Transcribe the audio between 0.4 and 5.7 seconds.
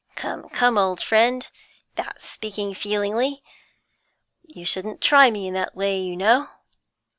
come, old friend; that's speaking feelingly. You shouldn't try me in